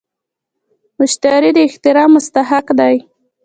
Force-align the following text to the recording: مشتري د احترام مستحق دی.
مشتري 0.99 1.49
د 1.55 1.57
احترام 1.67 2.09
مستحق 2.15 2.67
دی. 2.79 2.95